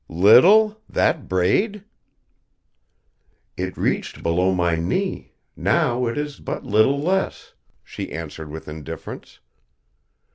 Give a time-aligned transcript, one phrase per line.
[0.09, 0.81] "Little?
[0.89, 1.83] That braid?"
[3.55, 9.41] "It reached below my knee, now it is but little less," she answered with indifference.